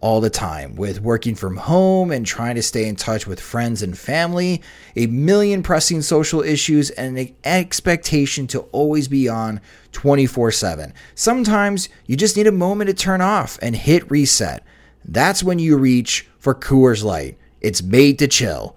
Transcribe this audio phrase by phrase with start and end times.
[0.00, 3.82] all the time with working from home and trying to stay in touch with friends
[3.82, 4.62] and family,
[4.94, 9.60] a million pressing social issues, and an expectation to always be on
[9.92, 10.92] 24 7.
[11.14, 14.62] Sometimes you just need a moment to turn off and hit reset.
[15.04, 17.38] That's when you reach for Coors Light.
[17.60, 18.76] It's made to chill.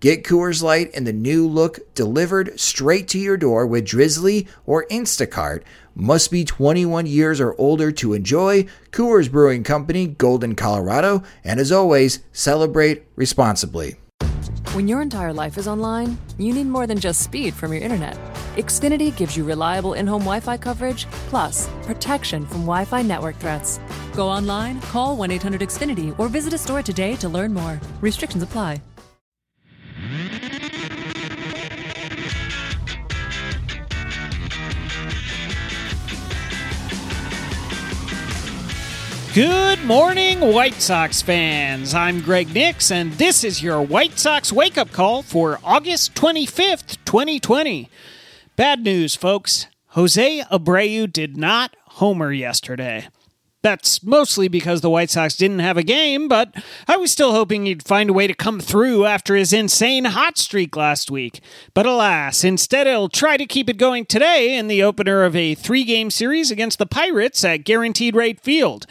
[0.00, 4.86] Get Coors Light in the new look delivered straight to your door with Drizly or
[4.86, 5.64] Instacart.
[5.96, 8.66] Must be 21 years or older to enjoy.
[8.92, 11.24] Coors Brewing Company, Golden, Colorado.
[11.42, 13.96] And as always, celebrate responsibly.
[14.72, 18.16] When your entire life is online, you need more than just speed from your internet.
[18.54, 23.36] Xfinity gives you reliable in home Wi Fi coverage, plus protection from Wi Fi network
[23.38, 23.80] threats.
[24.14, 27.80] Go online, call 1 800 Xfinity, or visit a store today to learn more.
[28.00, 28.80] Restrictions apply.
[39.38, 41.94] Good morning, White Sox fans.
[41.94, 46.96] I'm Greg Nix, and this is your White Sox wake up call for August 25th,
[47.04, 47.88] 2020.
[48.56, 49.68] Bad news, folks.
[49.90, 53.06] Jose Abreu did not homer yesterday.
[53.62, 56.52] That's mostly because the White Sox didn't have a game, but
[56.88, 60.36] I was still hoping he'd find a way to come through after his insane hot
[60.36, 61.40] streak last week.
[61.74, 65.54] But alas, instead he'll try to keep it going today in the opener of a
[65.54, 68.84] three game series against the Pirates at Guaranteed Rate Field.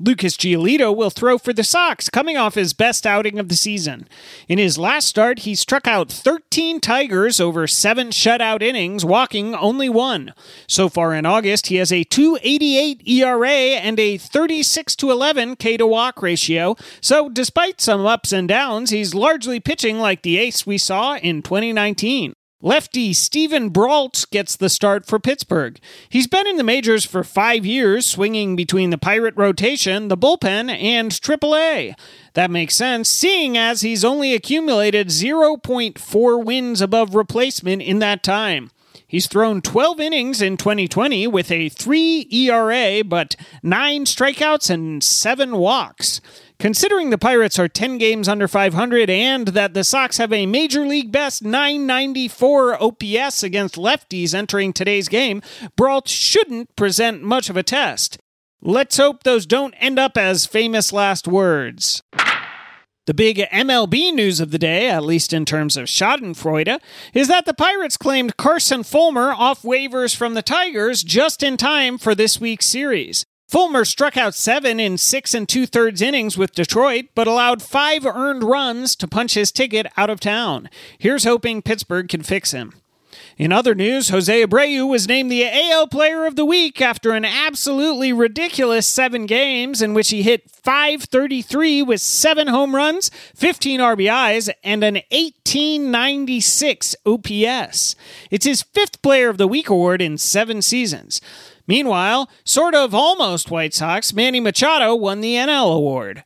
[0.00, 4.06] Lucas Giolito will throw for the Sox, coming off his best outing of the season.
[4.46, 9.88] In his last start, he struck out 13 Tigers over seven shutout innings, walking only
[9.88, 10.34] one.
[10.68, 15.76] So far in August, he has a 288 ERA and a 36 to 11 K
[15.76, 16.76] to walk ratio.
[17.00, 21.42] So, despite some ups and downs, he's largely pitching like the ace we saw in
[21.42, 22.34] 2019.
[22.60, 25.78] Lefty Steven Brault gets the start for Pittsburgh.
[26.08, 30.68] He's been in the majors for five years, swinging between the Pirate rotation, the bullpen,
[30.68, 31.94] and AAA.
[32.34, 38.72] That makes sense, seeing as he's only accumulated 0.4 wins above replacement in that time.
[39.08, 45.56] He's thrown 12 innings in 2020 with a 3 ERA, but 9 strikeouts and 7
[45.56, 46.20] walks.
[46.58, 50.86] Considering the Pirates are 10 games under 500 and that the Sox have a major
[50.86, 55.40] league best 994 OPS against lefties entering today's game,
[55.74, 58.18] Brault shouldn't present much of a test.
[58.60, 62.02] Let's hope those don't end up as famous last words.
[63.08, 66.78] The big MLB news of the day, at least in terms of Schadenfreude,
[67.14, 71.96] is that the Pirates claimed Carson Fulmer off waivers from the Tigers just in time
[71.96, 73.24] for this week's series.
[73.48, 78.04] Fulmer struck out seven in six and two thirds innings with Detroit, but allowed five
[78.04, 80.68] earned runs to punch his ticket out of town.
[80.98, 82.74] Here's hoping Pittsburgh can fix him.
[83.36, 87.24] In other news, Jose Abreu was named the AL Player of the Week after an
[87.24, 94.50] absolutely ridiculous seven games in which he hit 533 with seven home runs, 15 RBIs,
[94.64, 97.96] and an 1896 OPS.
[98.30, 101.20] It's his fifth Player of the Week award in seven seasons.
[101.66, 106.24] Meanwhile, sort of almost White Sox, Manny Machado won the NL award.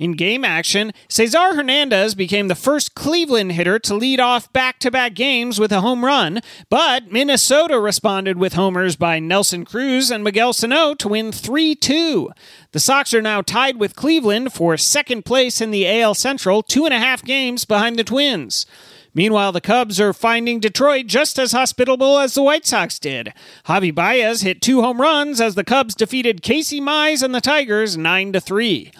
[0.00, 4.90] In game action, Cesar Hernandez became the first Cleveland hitter to lead off back to
[4.90, 6.40] back games with a home run,
[6.70, 12.30] but Minnesota responded with homers by Nelson Cruz and Miguel Sano to win 3 2.
[12.72, 16.86] The Sox are now tied with Cleveland for second place in the AL Central, two
[16.86, 18.64] and a half games behind the Twins.
[19.12, 23.34] Meanwhile, the Cubs are finding Detroit just as hospitable as the White Sox did.
[23.66, 27.98] Javi Baez hit two home runs as the Cubs defeated Casey Mize and the Tigers
[27.98, 28.92] 9 to 3.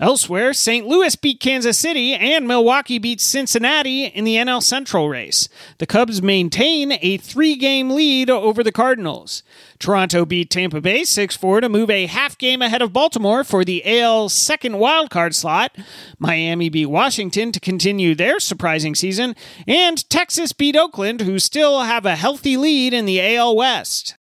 [0.00, 0.86] Elsewhere, St.
[0.86, 5.48] Louis beat Kansas City and Milwaukee beat Cincinnati in the NL Central race.
[5.78, 9.42] The Cubs maintain a three game lead over the Cardinals.
[9.80, 13.64] Toronto beat Tampa Bay 6 4 to move a half game ahead of Baltimore for
[13.64, 15.76] the AL second wildcard slot.
[16.18, 19.34] Miami beat Washington to continue their surprising season.
[19.66, 24.16] And Texas beat Oakland, who still have a healthy lead in the AL West.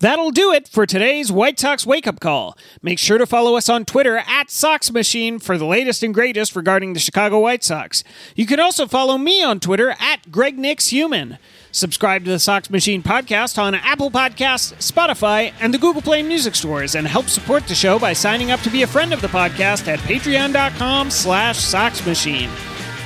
[0.00, 2.54] That'll do it for today's White Sox wake up call.
[2.82, 6.54] Make sure to follow us on Twitter at Sox Machine for the latest and greatest
[6.54, 8.04] regarding the Chicago White Sox.
[8.34, 11.38] You can also follow me on Twitter at Greg Nix Human.
[11.72, 16.54] Subscribe to the Sox Machine podcast on Apple Podcasts, Spotify, and the Google Play Music
[16.54, 19.28] stores, and help support the show by signing up to be a friend of the
[19.28, 22.48] podcast at patreon.com slash soxmachine.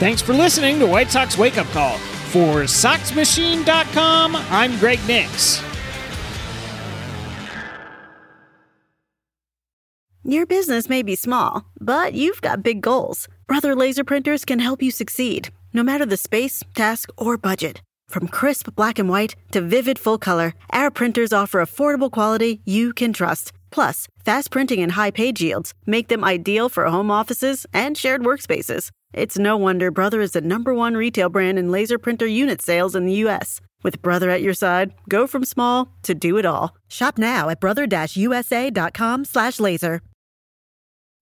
[0.00, 1.98] Thanks for listening to White Sox Wake Up Call.
[2.30, 5.69] For SoxMachine.com, I'm Greg Nix.
[10.22, 13.26] Your business may be small, but you've got big goals.
[13.46, 17.80] Brother Laser Printers can help you succeed, no matter the space, task, or budget.
[18.06, 22.92] From crisp black and white to vivid full color, our printers offer affordable quality you
[22.92, 23.54] can trust.
[23.70, 28.22] Plus, fast printing and high page yields make them ideal for home offices and shared
[28.22, 28.90] workspaces.
[29.14, 32.94] It's no wonder Brother is the number one retail brand in laser printer unit sales
[32.94, 33.62] in the U.S.
[33.82, 36.76] With Brother at your side, go from small to do it all.
[36.88, 40.00] Shop now at brother-usa.com/laser.